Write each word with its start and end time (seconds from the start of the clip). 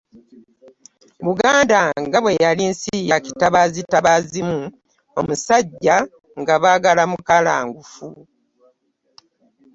Buganda 1.25 1.79
nga 2.05 2.17
bwe 2.23 2.33
yali 2.43 2.63
nsi 2.71 2.93
ya 3.09 3.17
kitabaazitabaazimu, 3.25 4.59
omusajja 5.19 5.95
nga 6.39 6.55
baagala 6.63 7.03
mukalangufu. 7.11 8.07